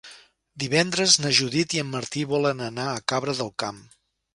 [0.63, 3.85] Divendres na Judit i en Martí volen anar a Cabra del Camp.